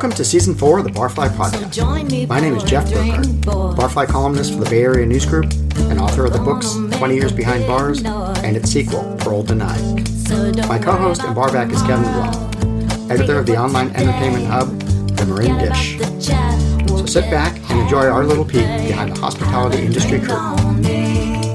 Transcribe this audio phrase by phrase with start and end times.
[0.00, 0.16] some pretty handy.
[0.16, 2.28] Welcome to season four of the Barfly Podcast.
[2.28, 3.14] My name is Jeff drink,
[3.44, 5.52] Barfly columnist for the Bay Area News Group
[5.90, 9.80] and author of the books 20 Years Behind Bars and its sequel, Parole Denied.
[10.68, 14.78] My co-host and barback is Kevin Blunt, editor of the online entertainment hub,
[15.16, 15.98] The Marin Dish.
[16.88, 20.36] So sit back and enjoy our little peek behind the hospitality industry curtain.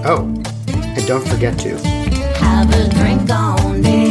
[0.08, 1.78] Oh, and don't forget to
[2.38, 4.05] Have a drink on me.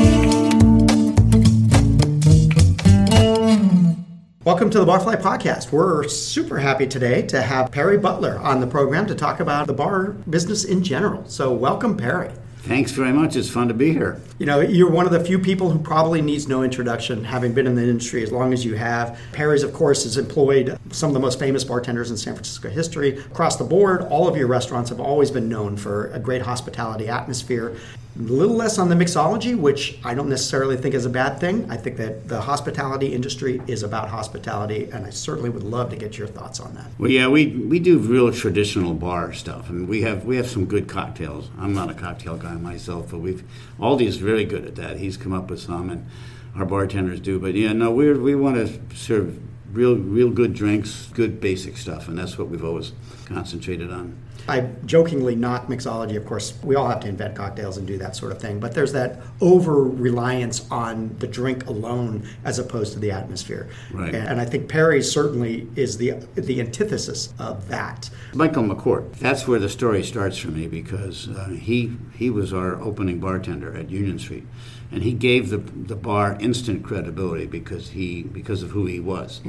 [4.45, 5.73] Welcome to the Barfly Podcast.
[5.73, 9.73] We're super happy today to have Perry Butler on the program to talk about the
[9.73, 11.25] bar business in general.
[11.27, 12.31] So, welcome, Perry.
[12.59, 13.37] Thanks very much.
[13.37, 14.21] It's fun to be here.
[14.39, 17.67] You know, you're one of the few people who probably needs no introduction, having been
[17.67, 19.19] in the industry as long as you have.
[19.33, 23.17] Perry's, of course, has employed some of the most famous bartenders in San Francisco history.
[23.19, 27.09] Across the board, all of your restaurants have always been known for a great hospitality
[27.09, 27.79] atmosphere.
[28.17, 31.69] A little less on the mixology, which I don't necessarily think is a bad thing.
[31.69, 35.97] I think that the hospitality industry is about hospitality, and I certainly would love to
[35.97, 36.87] get your thoughts on that.
[36.97, 40.67] Well, yeah, we, we do real traditional bar stuff, and we have we have some
[40.67, 41.51] good cocktails.
[41.59, 43.43] I'm not a cocktail guy myself, but we've
[43.81, 44.99] Aldi's very good at that.
[44.99, 46.07] He's come up with some, and
[46.55, 47.41] our bartenders do.
[47.41, 49.41] But yeah, no, we we want to serve
[49.73, 52.93] real real good drinks, good basic stuff, and that's what we've always
[53.27, 54.17] concentrated on.
[54.47, 56.17] I jokingly knock mixology.
[56.17, 58.61] Of course, we all have to invent cocktails and do that sort of thing.
[58.61, 63.69] But there's that over reliance on the drink alone as opposed to the atmosphere.
[63.93, 64.15] Right.
[64.15, 68.11] And I think Perry certainly is the the antithesis of that.
[68.35, 69.15] Michael McCourt.
[69.15, 73.75] That's where the story starts for me because uh, he he was our opening bartender
[73.77, 74.45] at Union Street,
[74.93, 79.41] and he gave the the bar instant credibility because he because of who he was.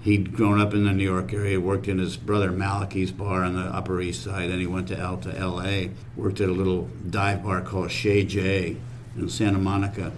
[0.00, 3.54] He'd grown up in the New York area, worked in his brother Malachy's bar on
[3.54, 5.90] the Upper East Side, and he went to out to L.A.
[6.16, 8.76] Worked at a little dive bar called Chez Jay
[9.16, 10.12] in Santa Monica.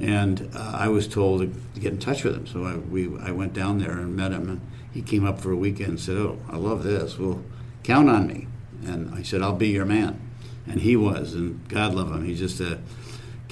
[0.00, 3.10] And uh, I was told to, to get in touch with him, so I, we,
[3.20, 4.60] I went down there and met him, and
[4.92, 7.18] he came up for a weekend and said, "Oh, I love this.
[7.18, 7.42] Well,
[7.82, 8.46] count on me."
[8.86, 10.18] And I said, "I'll be your man,"
[10.66, 12.24] and he was, and God love him.
[12.24, 12.78] He's just a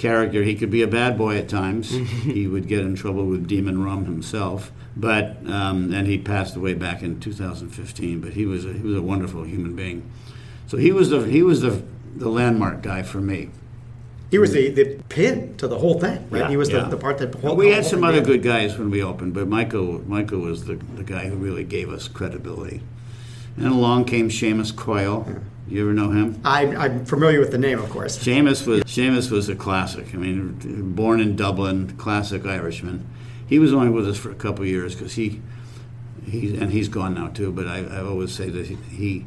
[0.01, 0.43] character.
[0.43, 1.91] He could be a bad boy at times.
[2.23, 6.73] he would get in trouble with demon rum himself, but um, and he passed away
[6.73, 8.19] back in 2015.
[8.19, 10.09] But he was a, he was a wonderful human being.
[10.67, 11.83] So he was the he was the
[12.15, 13.49] the landmark guy for me.
[14.31, 16.43] He was the, the pin to the whole thing, right?
[16.43, 16.83] Yeah, he was yeah.
[16.83, 20.01] the, the part that we had some other good guys when we opened, but Michael
[20.07, 22.81] Michael was the, the guy who really gave us credibility.
[23.57, 25.41] And along came Seamus Coyle.
[25.71, 26.41] You ever know him?
[26.43, 28.17] I, I'm familiar with the name, of course.
[28.17, 30.13] Seamus was Seamus was a classic.
[30.13, 33.07] I mean, born in Dublin, classic Irishman.
[33.47, 35.41] He was only with us for a couple of years because he
[36.25, 37.53] he and he's gone now too.
[37.53, 39.25] But I, I always say that he, he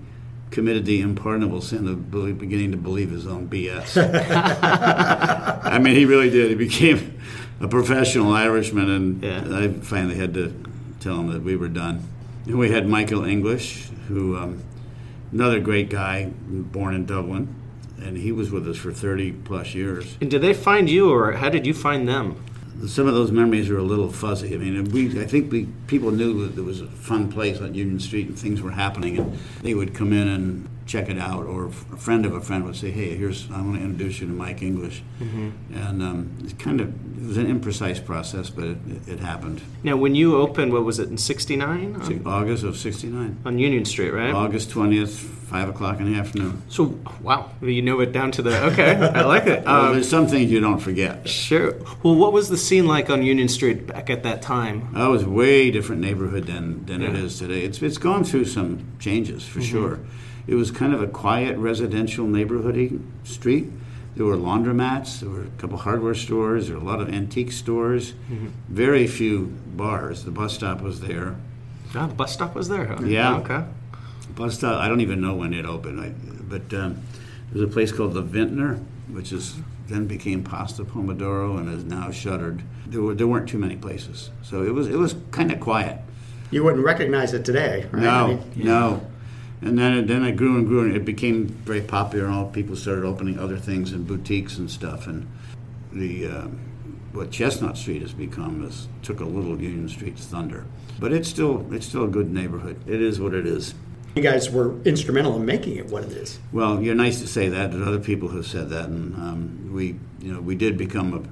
[0.50, 3.96] committed the unpardonable sin of beginning to believe his own BS.
[5.64, 6.50] I mean, he really did.
[6.50, 7.18] He became
[7.60, 9.58] a professional Irishman, and Yeah.
[9.58, 10.54] I finally had to
[11.00, 12.06] tell him that we were done.
[12.46, 14.62] And we had Michael English, who um,
[15.34, 17.52] another great guy, born in Dublin,
[18.00, 20.16] and he was with us for 30 plus years.
[20.20, 22.42] And did they find you, or how did you find them?
[22.86, 24.54] Some of those memories are a little fuzzy.
[24.54, 27.74] I mean, we I think we people knew that there was a fun place on
[27.74, 31.46] Union Street and things were happening, and they would come in and check it out.
[31.46, 34.26] Or a friend of a friend would say, "Hey, here's I want to introduce you
[34.26, 36.88] to Mike English," and um, it's kind of
[37.22, 39.62] it was an imprecise process, but it, it happened.
[39.82, 44.10] Now, when you opened, what was it in '69 August of '69, on Union Street,
[44.10, 44.34] right?
[44.34, 46.60] August twentieth, five o'clock in the afternoon.
[46.68, 48.64] So, wow, you know it down to the.
[48.72, 49.64] Okay, I like it.
[49.74, 51.26] Well, Um, there's some things you don't forget.
[51.28, 51.74] sure.
[52.02, 54.88] Well, what was the scene like on Union Street back at that time?
[54.92, 57.22] That was a way different neighborhood than, than it Yeah.
[57.24, 57.62] is today.
[57.62, 60.00] It's it's gone through some changes for sure.
[60.46, 63.68] It was kind of a quiet residential neighborhoody street.
[64.16, 67.50] There were laundromats, there were a couple hardware stores, there were a lot of antique
[67.50, 68.14] stores,
[68.68, 70.24] very few bars.
[70.24, 71.34] The bus stop was there.
[71.96, 72.86] Ah, the bus stop was there.
[72.86, 73.02] Huh?
[73.04, 73.36] Yeah.
[73.38, 73.64] Okay.
[74.36, 74.80] Bus stop.
[74.80, 76.10] I don't even know when it opened, I,
[76.48, 76.94] but um,
[77.52, 78.78] there was a place called the Vintner,
[79.10, 79.56] which is
[79.88, 82.62] then became Pasta Pomodoro and is now shuttered.
[82.86, 85.98] There were there weren't too many places, so it was it was kind of quiet.
[86.50, 88.02] You wouldn't recognize it today, right?
[88.02, 89.06] No, I mean, no.
[89.64, 92.46] And then it, then it grew and grew, and it became very popular, and all
[92.46, 95.06] people started opening other things and boutiques and stuff.
[95.06, 95.26] And
[95.90, 96.60] the um,
[97.12, 100.66] what Chestnut Street has become is took a little Union Street's thunder,
[101.00, 102.76] but it's still it's still a good neighborhood.
[102.86, 103.74] It is what it is.
[104.14, 106.38] You guys were instrumental in making it what it is.
[106.52, 107.72] Well, you're nice to say that.
[107.72, 111.26] There's other people have said that, and um, we you know we did become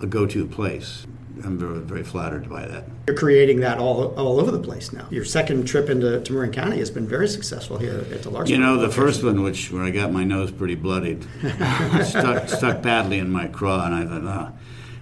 [0.00, 1.06] a, a go-to place.
[1.44, 2.84] I'm very, very flattered by that.
[3.06, 5.06] You're creating that all, all over the place now.
[5.10, 8.54] Your second trip into to Marin County has been very successful here at the Larson.
[8.54, 9.02] You know, the location.
[9.02, 11.24] first one, which where I got my nose pretty bloodied,
[12.04, 14.52] stuck stuck badly in my craw, and I thought, ah.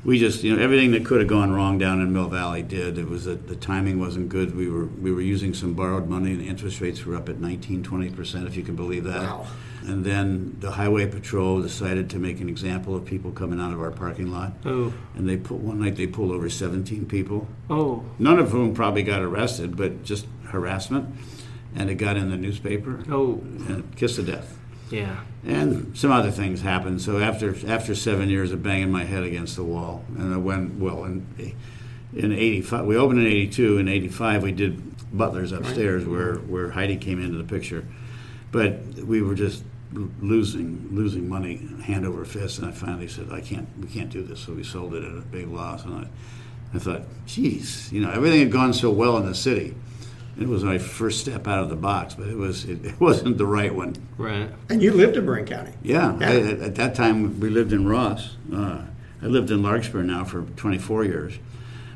[0.04, 2.98] We just you know everything that could have gone wrong down in Mill Valley did.
[2.98, 4.56] It was that the timing wasn't good.
[4.56, 7.82] We were we were using some borrowed money, and interest rates were up at 19,
[7.82, 9.22] 20 percent, if you can believe that.
[9.22, 9.46] Wow.
[9.86, 13.80] And then the highway patrol decided to make an example of people coming out of
[13.80, 14.52] our parking lot.
[14.66, 14.92] Oh.
[15.14, 18.04] And they put one night they pulled over 17 people, Oh.
[18.18, 21.08] none of whom probably got arrested, but just harassment,
[21.74, 23.02] and it got in the newspaper.
[23.10, 23.40] Oh.
[23.68, 24.59] And kiss of death
[24.90, 25.20] Yeah.
[25.46, 27.00] and some other things happened.
[27.00, 30.78] So after after seven years of banging my head against the wall, and I went
[30.78, 31.26] well in
[32.14, 32.84] in '85.
[32.86, 33.78] We opened in '82.
[33.78, 37.84] In '85, we did Butler's upstairs, where where Heidi came into the picture.
[38.52, 43.40] But we were just losing losing money hand over fist, and I finally said, "I
[43.40, 43.68] can't.
[43.80, 46.06] We can't do this." So we sold it at a big loss, and I.
[46.72, 49.74] I thought, geez, you know, everything had gone so well in the city.
[50.38, 53.38] It was my first step out of the box, but it was it, it wasn't
[53.38, 53.94] the right one.
[54.16, 54.48] Right.
[54.68, 55.72] And you lived in Marin County.
[55.82, 56.30] Yeah, Yeah.
[56.30, 58.36] I, at, at that time we lived in Ross.
[58.52, 58.82] Uh,
[59.22, 61.38] I lived in Larkspur now for 24 years.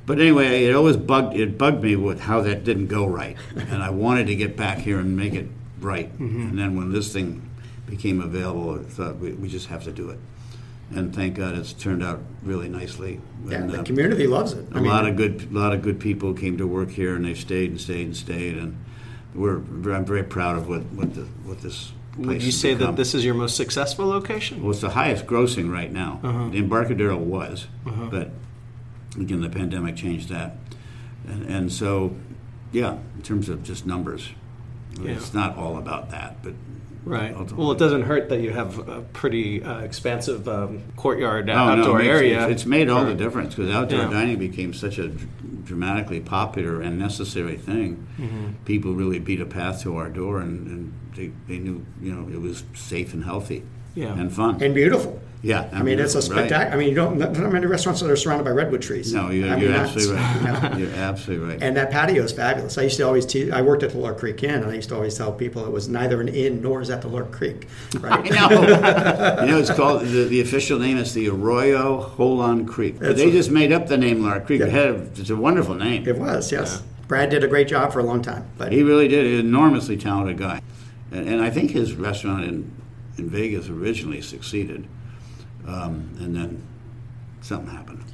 [0.06, 3.82] But anyway, it always bugged it bugged me with how that didn't go right, and
[3.82, 5.48] I wanted to get back here and make it
[5.80, 6.10] right.
[6.18, 7.48] And then when this thing
[7.86, 10.18] became available, I thought we, we just have to do it.
[10.90, 13.20] And thank God it's turned out really nicely.
[13.46, 14.66] Yeah, And, the uh, community loves it.
[14.72, 17.70] a lot of good, lot of good people came to work here, and they've stayed
[17.70, 18.56] and stayed and stayed.
[18.56, 18.76] And
[19.34, 19.56] we're,
[19.92, 22.96] I'm very proud of what, what, the, what this place Would you has say that
[22.96, 24.62] this is your most successful location?
[24.62, 26.20] Well, it's the highest grossing right now.
[26.22, 26.48] Uh-huh.
[26.50, 28.30] The Embarcadero was, but
[29.18, 30.56] again, the pandemic changed that.
[31.26, 32.14] And, and so,
[32.72, 34.28] yeah, in terms of just numbers,
[35.00, 36.52] it's not all about that, but
[37.04, 37.32] Right.
[37.32, 41.54] ultimately- Well, it doesn't hurt that you have a pretty uh, expansive um, courtyard, No,
[41.54, 42.42] no, outdoor it makes- area.
[42.44, 44.10] It's, it's made all the difference because outdoor Yeah.
[44.10, 48.06] dining became such a dramatically popular and necessary thing.
[48.18, 48.46] Mm-hmm.
[48.64, 52.28] People really beat a path to our door, and, and they, they knew you know
[52.32, 53.62] it was safe and healthy,
[53.94, 54.18] Yeah.
[54.18, 54.62] and fun.
[54.62, 55.20] and beautiful.
[55.42, 56.24] yeah, I mean, it's a right.
[56.24, 56.74] spectacular.
[56.74, 59.12] I mean, you don't not many restaurants that are surrounded by redwood trees.
[59.12, 60.36] No, you're, I mean, you're absolutely right.
[60.36, 60.78] you know.
[60.78, 61.62] You're absolutely right.
[61.62, 62.76] And that patio is fabulous.
[62.78, 64.88] I used to always te- I worked at the Lark Creek Inn, and I used
[64.88, 67.68] to always tell people it was neither an inn nor is that the Lark Creek.
[68.00, 68.32] Right?
[68.32, 68.60] I know.
[69.42, 72.94] you know, it's called the, the official name is the Arroyo Holon Creek.
[72.98, 74.60] But That's they a- just made up the name Lark Creek.
[74.60, 74.66] Yeah.
[74.66, 76.08] It had, it's a wonderful name.
[76.08, 76.82] It was, yes.
[77.06, 78.46] Brad did a great job for a long time.
[78.56, 79.26] But He really did.
[79.26, 80.62] He's an enormously talented guy,
[81.12, 82.72] and, and I think his restaurant in
[83.18, 84.86] in Vegas originally succeeded,
[85.66, 86.62] um, and then
[87.40, 88.04] something happened.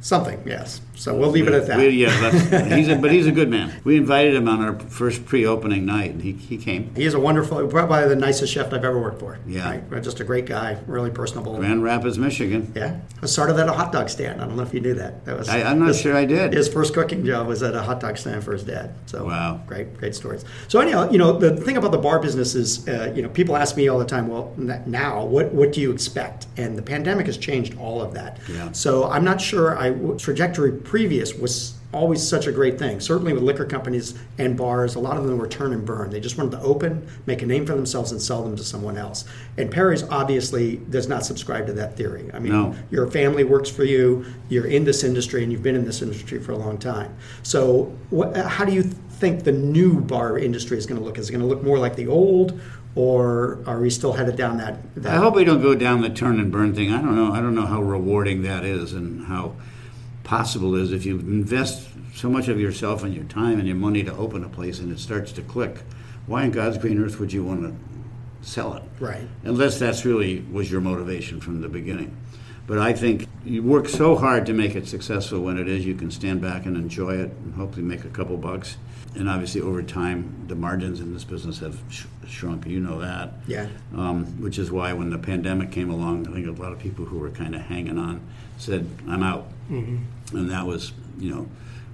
[0.00, 0.80] Something, yes.
[0.94, 1.78] So we'll leave it at that.
[1.78, 3.72] We- yeah, he's a, but he's a good man.
[3.84, 6.94] We invited him on our first pre-opening night, and he, he came.
[6.94, 9.38] He is a wonderful, probably the nicest chef I've ever worked for.
[9.46, 9.80] Yeah.
[9.90, 10.02] Right?
[10.02, 11.56] Just a great guy, really personable.
[11.58, 12.72] Grand Rapids, Michigan.
[12.74, 13.00] Yeah.
[13.22, 14.40] I started at a hot dog stand.
[14.40, 15.24] I don't know if you knew that.
[15.26, 16.54] That was I, I'm not his- sure I did.
[16.54, 18.94] His first cooking job was at a hot dog stand for his dad.
[19.06, 19.60] So Wow.
[19.66, 20.44] great, great stories.
[20.68, 23.56] So anyhow, you know, the thing about the bar business is, uh, you know, people
[23.56, 26.46] ask me all the time, well, now what what do you expect?
[26.56, 28.38] And the pandemic has changed all of that.
[28.50, 28.72] Yeah.
[28.72, 29.76] So I'm not sure.
[29.86, 33.00] I trajectory previous was always such a great thing.
[33.00, 36.10] Certainly with liquor companies and bars, a lot of them were turn and burn.
[36.10, 38.98] They just wanted to open, make a name for themselves, and sell them to someone
[38.98, 39.24] else.
[39.56, 42.30] And Perry's obviously does not subscribe to that theory.
[42.34, 42.74] I mean, No.
[42.90, 46.38] your family works for you, you're in this industry, and you've been in this industry
[46.38, 47.14] for a long time.
[47.42, 51.16] So, what, how do you think the new bar industry is going to look?
[51.18, 52.60] Is it going to look more like the old,
[52.94, 54.78] or are we still headed down that?
[54.96, 56.92] that I hope we don't go down the turn and burn thing.
[56.92, 57.32] I don't know.
[57.32, 59.54] I don't know how rewarding that is and how
[60.26, 64.02] possible is if you invest so much of yourself and your time and your money
[64.02, 65.78] to open a place and it starts to click.
[66.26, 68.82] Why in God's green earth would you want to sell it?
[68.98, 69.26] Right.
[69.44, 72.16] Unless that's really was your motivation from the beginning.
[72.66, 75.94] But I think you work so hard to make it successful when it is, you
[75.94, 78.76] can stand back and enjoy it and hopefully make a couple bucks.
[79.14, 82.66] And obviously, over time, the margins in this business have sh- shrunk.
[82.66, 83.68] You know that Yeah.
[83.96, 87.04] um, which is why when the pandemic came along, I think a lot of people
[87.04, 88.20] who were kind of hanging on
[88.58, 89.98] said, "I'm out," mm-hmm.
[90.32, 91.48] And that was, you know,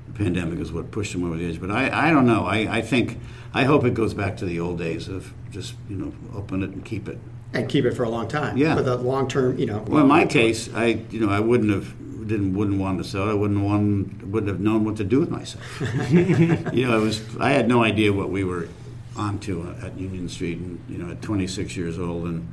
[0.06, 1.60] the pandemic is what pushed them over the edge.
[1.60, 2.44] But I, I don't know.
[2.44, 3.18] I, I think,
[3.54, 6.70] I hope it goes back to the old days of just, you know, open it
[6.70, 7.18] and keep it.
[7.54, 8.56] And keep it for a long time.
[8.56, 8.76] Yeah.
[8.76, 9.84] for the long term, you know.
[9.86, 11.94] Well, in my case, I, you know, I wouldn't have
[12.26, 13.28] didn't wouldn't want to sell.
[13.28, 13.32] it.
[13.32, 15.62] I wouldn't want wouldn't have known what to do with myself.
[16.10, 18.68] you know, I was I had no idea what we were
[19.16, 22.50] onto at Union Street, and you know, at 26 years old, and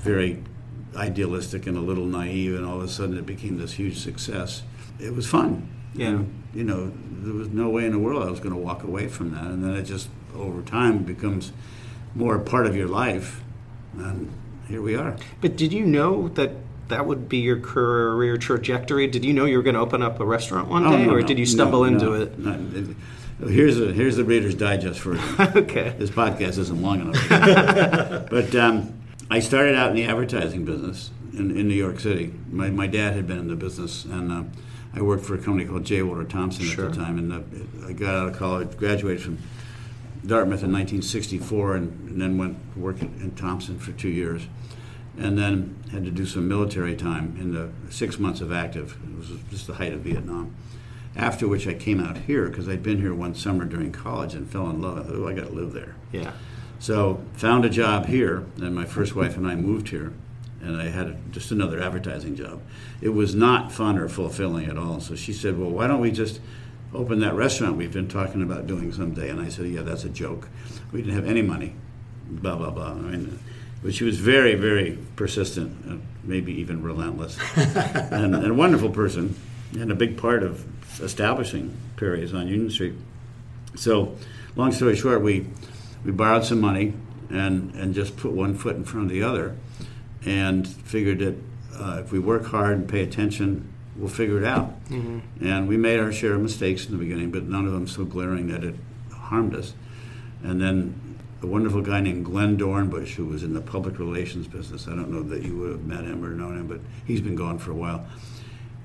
[0.00, 0.42] very
[0.96, 4.62] idealistic and a little naive, and all of a sudden it became this huge success.
[5.02, 5.68] It was fun.
[5.94, 6.08] Yeah.
[6.08, 6.92] And, you know,
[7.22, 9.44] there was no way in the world I was going to walk away from that,
[9.44, 11.52] and then it just over time becomes
[12.14, 13.42] more a part of your life,
[13.96, 14.30] and
[14.68, 15.16] here we are.
[15.40, 16.52] But did you know that
[16.88, 19.06] that would be your career trajectory?
[19.06, 21.20] Did you know you were going to open up a restaurant one day, no, or
[21.20, 22.38] no, did you no, stumble into no, it?
[22.38, 22.94] no.
[23.48, 25.24] Here's a here's the Reader's Digest version.
[25.56, 25.94] okay.
[25.98, 27.28] this podcast isn't long enough.
[28.30, 32.32] but um, I started out in the advertising business, in, in New York City.
[32.50, 34.42] My, my dad had been in the business, and uh,
[34.94, 36.02] I worked for a company called J.
[36.02, 36.86] Walter Thompson Sure.
[36.86, 37.18] at the time.
[37.18, 39.38] And uh, I got out of college, graduated from
[40.26, 44.42] Dartmouth in 1964, and, and then went to work in, in Thompson for two years,
[45.18, 48.96] and then had to do some military time in the six months of active.
[49.04, 50.54] It was just the height of Vietnam.
[51.16, 54.48] After which I came out here because I'd been here one summer during college and
[54.48, 54.98] fell in love.
[54.98, 55.94] I thought, Oh, I got to live there.
[56.10, 56.32] Yeah.
[56.78, 60.12] So found a job here, and my first wife and I moved here,
[60.62, 62.60] and I had just another advertising job.
[63.00, 65.00] It was not fun or fulfilling at all.
[65.00, 66.40] So she said, "Well, why don't we just
[66.94, 70.08] open that restaurant we've been talking about doing someday?" And I said, "Yeah, that's a
[70.08, 70.48] joke.
[70.92, 71.74] We didn't have any money."
[72.30, 72.92] Blah blah blah.
[72.92, 73.38] I mean,
[73.82, 79.34] but she was very very persistent, uh, maybe even relentless, and, and a wonderful person,
[79.72, 80.64] and a big part of
[81.02, 82.94] establishing Perry's on Union Street.
[83.74, 84.16] So,
[84.56, 85.46] long story short, we
[86.04, 86.94] we borrowed some money
[87.30, 89.56] and and just put one foot in front of the other,
[90.24, 91.34] and figured that
[91.78, 94.74] uh, if we work hard and pay attention, we'll figure it out.
[95.40, 98.04] And we made our share of mistakes in the beginning, but none of them so
[98.04, 98.74] glaring that it
[99.12, 99.74] harmed us.
[100.42, 104.86] And then a wonderful guy named Glenn Dornbush, who was in the public relations business.
[104.86, 107.36] I don't know that you would have met him or known him, but he's been
[107.36, 108.06] gone for a while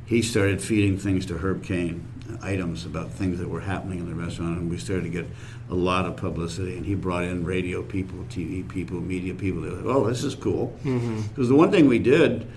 [0.07, 2.01] he started feeding things to Herb Caen,
[2.41, 5.25] items about things that were happening in the restaurant, and we started to get
[5.69, 6.77] a lot of publicity.
[6.77, 9.61] And he brought in radio people, TV people, media people.
[9.61, 12.47] They were like, "Oh, this is cool." Because the one thing we did,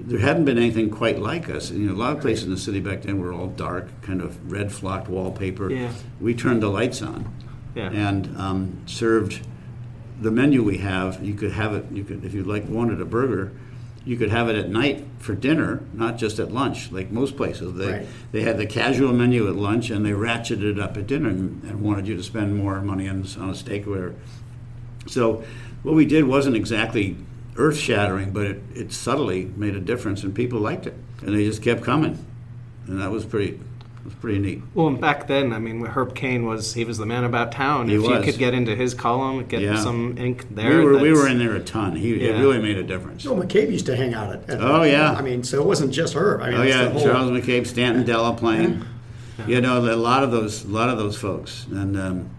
[0.00, 1.70] there hadn't been anything quite like us.
[1.70, 4.20] You know, a lot of places in the city back then were all dark, kind
[4.20, 5.70] of red flocked wallpaper.
[5.70, 5.90] Yeah.
[6.20, 7.32] We turned the lights on
[7.74, 7.90] Yeah.
[7.90, 9.46] and um, served
[10.20, 11.22] the menu we have.
[11.22, 11.86] You could have it.
[11.92, 13.52] You could, if you like, wanted a burger,
[14.06, 17.74] you could have it at night for dinner, not just at lunch, like most places.
[17.74, 18.06] They Right.
[18.32, 21.62] they had the casual menu at lunch, and they ratcheted it up at dinner, and,
[21.64, 24.14] and wanted you to spend more money on, on a steak or whatever.
[25.06, 25.44] So
[25.82, 27.16] what we did wasn't exactly
[27.56, 31.44] earth shattering, but it, it subtly made a difference, and people liked it, and they
[31.44, 32.24] just kept coming,
[32.86, 33.58] and that was pretty
[34.06, 34.62] was pretty neat.
[34.74, 37.88] Well, and back then, I mean, Herb Caen was he was the man about town.
[37.88, 38.10] He if was.
[38.10, 39.76] you could get into his column, get Yeah.
[39.76, 40.78] some ink there.
[40.78, 41.94] We were we were in there a ton.
[41.96, 42.30] He Yeah.
[42.36, 43.22] it really made a difference.
[43.24, 44.48] Joe McCabe used to hang out at.
[44.48, 45.12] at Oh, yeah.
[45.12, 46.40] I mean, so it wasn't just Herb.
[46.40, 48.84] I mean, Oh yeah, the whole- Charles McCabe, Stanton Delaplane.
[49.46, 52.30] You know, a lot of those, a lot of those folks, and um,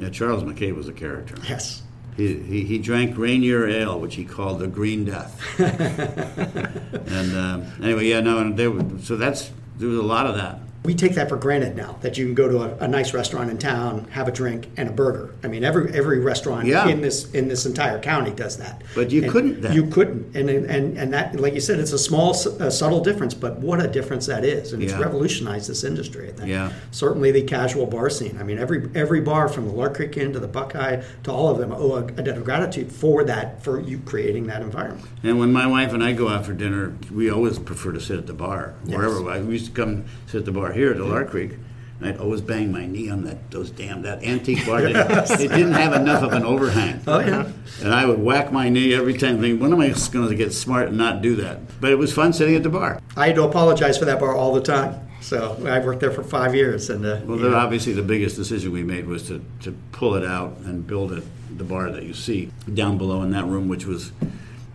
[0.00, 1.36] yeah, Charles McCabe was a character.
[1.48, 1.82] Yes.
[2.16, 5.40] He, he, he drank Rainier Ale, which he called the Green Death.
[5.58, 10.34] and um, anyway, yeah, no, and there, was- so that's there was a lot of
[10.36, 10.58] that.
[10.84, 13.50] We take that for granted now that you can go to a, a nice restaurant
[13.50, 15.32] in town, have a drink, and a burger.
[15.44, 16.88] I mean, every every restaurant Yeah.
[16.88, 18.82] in this in this entire county does that.
[18.94, 19.74] But you And couldn't then.
[19.74, 23.32] You couldn't, and and and that, like you said, it's a small, uh, subtle difference,
[23.32, 26.30] but what a difference that is, and it's revolutionized this industry.
[26.30, 26.48] I think.
[26.48, 26.72] Yeah.
[26.90, 28.36] Certainly, the casual bar scene.
[28.40, 31.48] I mean, every every bar from the Lark Creek Inn to the Buckeye to all
[31.48, 35.06] of them owe a, a debt of gratitude for that, for you creating that environment.
[35.22, 38.18] And when my wife and I go out for dinner, we always prefer to sit
[38.18, 38.74] at the bar.
[38.84, 38.96] Yes.
[38.96, 41.52] Wherever we used to come sit at the bar here at the Lark Creek,
[41.98, 44.80] and I'd always bang my knee on that those damn that antique bar.
[44.86, 47.00] It, it didn't have enough of an overhang.
[47.06, 47.50] Oh yeah.
[47.82, 50.52] And I would whack my knee every time, thinking, when am I going to get
[50.52, 51.80] smart and not do that?
[51.80, 53.00] But it was fun sitting at the bar.
[53.16, 55.08] I had to apologize for that bar all the time.
[55.20, 58.34] So I worked there for five years, and uh, Well, then know, obviously the biggest
[58.34, 61.22] decision we made was to, to pull it out and build it,
[61.56, 64.10] the bar that you see down below in that room, which was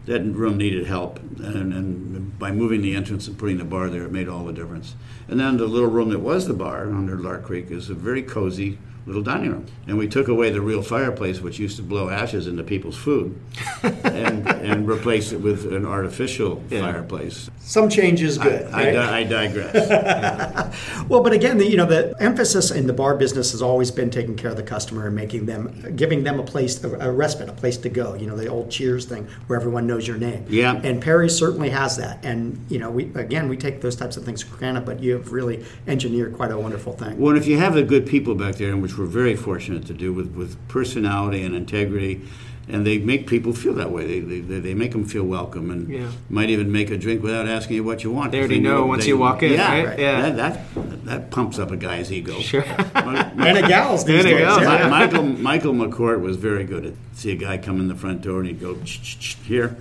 [0.07, 4.03] that room needed help, and, and by moving the entrance and putting the bar there,
[4.03, 4.95] it made all the difference.
[5.27, 8.23] And then the little room that was the bar under Lark Creek is a very
[8.23, 9.65] cozy little dining room.
[9.87, 13.39] And we took away the real fireplace, which used to blow ashes into people's food,
[13.83, 16.81] and, and replaced it with an artificial Yeah.
[16.81, 17.49] fireplace.
[17.59, 18.65] some change is good.
[18.73, 18.91] I, right?
[18.93, 20.77] di- I digress.
[21.07, 24.09] Well, but again, the, you know, the emphasis in the bar business has always been
[24.09, 27.47] taking care of the customer and making them, giving them a place, a, a respite,
[27.47, 28.13] a place to go.
[28.15, 30.45] You know, the old Cheers thing where everyone knows your name.
[30.49, 30.75] Yeah.
[30.83, 32.19] And Perry certainly has that.
[32.25, 35.13] And you know, we again, we take those types of things for granted, but you
[35.13, 37.17] have really engineered quite a wonderful thing.
[37.17, 39.93] Well, if you have the good people back there, and which we're very fortunate to
[39.93, 42.21] do with, with personality and integrity,
[42.67, 44.19] and they make people feel that way.
[44.19, 46.11] They, they, they make them feel welcome and Yeah.
[46.29, 48.31] might even make a drink without asking you what you want.
[48.31, 49.99] They 'cause already know once they- you walk in, Yeah, right?
[49.99, 50.21] Yeah.
[50.31, 50.35] That,
[50.75, 52.39] that, that pumps up a guy's ego.
[52.41, 52.65] Sure.
[52.95, 54.39] My- my- And a gals these And days.
[54.39, 54.83] gals, yeah.
[54.85, 58.21] Mi- Michael Michael McCourt was very good at see a guy come in the front
[58.21, 59.77] door and he'd go "Ch- ch- ch- here.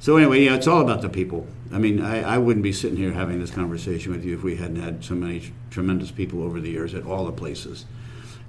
[0.00, 1.46] So anyway, yeah, it's all about the people.
[1.72, 4.56] I mean, I, I wouldn't be sitting here having this conversation with you if we
[4.56, 7.84] hadn't had so many tremendous people over the years at all the places.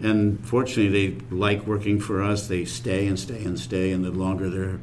[0.03, 2.47] And fortunately, they like working for us.
[2.47, 4.79] They stay and stay and stay, and the longer they're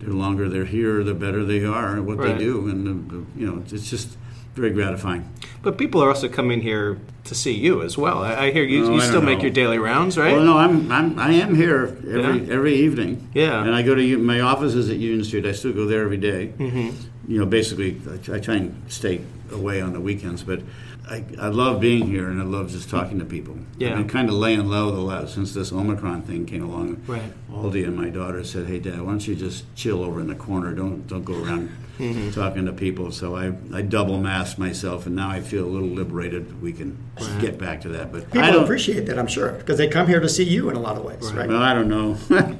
[0.00, 2.36] the longer they're here, the better they are at what Right.
[2.36, 2.66] they do.
[2.68, 4.16] And the, the, you know, it's just
[4.56, 5.30] very gratifying.
[5.62, 8.18] But people are also coming here to see you as well.
[8.24, 10.34] I, I hear you, Oh, you still make your daily rounds, right?
[10.34, 12.52] Well, no, I'm, I'm I am here every Yeah?
[12.52, 13.30] every evening.
[13.32, 13.62] Yeah.
[13.64, 15.46] and I go to my office is at Union Street.
[15.46, 16.52] I still go there every day.
[16.58, 16.96] Mm-hmm.
[17.28, 19.20] You know, basically, I try- I try and stay
[19.52, 20.60] away on the weekends, but
[21.08, 23.56] I, I love being here and I love just talking to people.
[23.76, 23.90] Yeah.
[23.90, 27.02] I've been kind of laying low the last since this Omicron thing came along.
[27.06, 27.32] Right.
[27.52, 30.34] Aldi and my daughter said, "Hey, Dad, why don't you just chill over in the
[30.36, 30.72] corner?
[30.72, 32.30] Don't don't go around Mm-hmm.
[32.30, 35.88] talking to people." So I, I double masked myself, and now I feel a little
[35.88, 36.62] liberated.
[36.62, 36.96] We can
[37.40, 38.64] get back to that, but I People don't.
[38.64, 41.04] appreciate that, I'm sure, because they come here to see you in a lot of
[41.04, 41.48] ways, right?
[41.48, 42.16] Well, I don't know.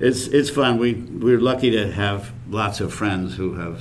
[0.00, 0.78] it's it's fun.
[0.78, 3.80] We we're lucky to have lots of friends who have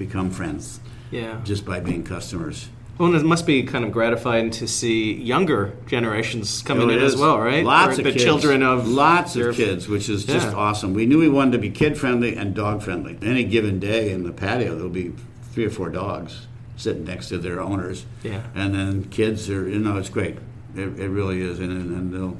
[0.00, 0.80] become friends
[1.12, 1.36] Yeah.
[1.44, 2.68] just by being customers.
[2.98, 6.98] Well, and it must be kind of gratifying to see younger generations coming Oh, in
[6.98, 7.64] it as well, right?
[7.64, 8.24] Lots Or of the kids.
[8.24, 10.54] children of lots of kids, which is just Yeah.
[10.54, 10.92] awesome.
[10.94, 13.16] We knew we wanted to be kid friendly and dog friendly.
[13.22, 15.12] Any given day in the patio, there'll be
[15.52, 18.04] three or four dogs sitting next to their owners.
[18.22, 18.40] Yeah.
[18.54, 20.36] and then kids are you know it's great.
[20.76, 22.36] It, it really is, and, and they'll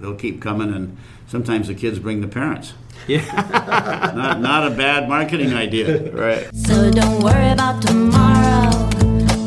[0.00, 0.72] they'll keep coming.
[0.72, 2.74] And sometimes the kids bring the parents.
[3.06, 3.20] Yeah.
[4.16, 6.10] Not not a bad marketing idea.
[6.12, 6.48] right.
[6.54, 8.70] So don't worry about tomorrow.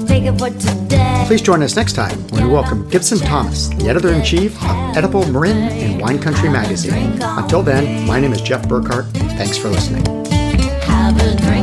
[0.06, 1.24] Take it for today.
[1.28, 4.96] Please join us next time when we welcome Gibson Thomas, the editor in chief of
[4.98, 7.20] Edible Marin and Wine Country magazine.
[7.22, 9.06] Until then, my name is Jeff Burkhart.
[9.38, 10.06] Thanks for listening.
[10.84, 11.59] Have a drink.